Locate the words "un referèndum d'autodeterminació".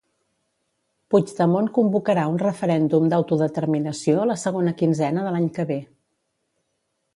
2.31-4.25